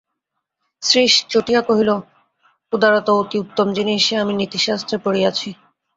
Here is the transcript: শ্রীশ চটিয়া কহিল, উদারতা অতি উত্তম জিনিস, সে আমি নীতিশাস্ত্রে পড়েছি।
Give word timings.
শ্রীশ 0.81 1.13
চটিয়া 1.29 1.61
কহিল, 1.61 1.89
উদারতা 2.73 3.11
অতি 3.13 3.37
উত্তম 3.39 3.67
জিনিস, 3.73 3.99
সে 4.07 4.15
আমি 4.17 4.33
নীতিশাস্ত্রে 4.33 4.97
পড়েছি। 4.97 5.49